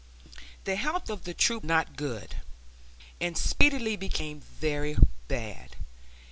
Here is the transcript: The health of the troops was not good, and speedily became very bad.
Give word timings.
The 0.63 0.77
health 0.77 1.11
of 1.11 1.25
the 1.25 1.33
troops 1.35 1.61
was 1.61 1.67
not 1.67 1.95
good, 1.95 2.37
and 3.19 3.37
speedily 3.37 3.95
became 3.95 4.39
very 4.41 4.97
bad. 5.27 5.75